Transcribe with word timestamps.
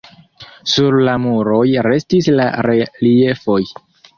Sur 0.75 0.97
la 1.09 1.13
muroj 1.27 1.67
restis 1.89 2.33
la 2.41 2.49
reliefoj. 2.69 3.63